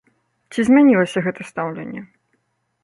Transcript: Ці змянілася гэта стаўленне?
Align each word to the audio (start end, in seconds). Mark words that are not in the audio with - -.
Ці 0.55 0.59
змянілася 0.69 1.23
гэта 1.27 1.41
стаўленне? 1.51 2.01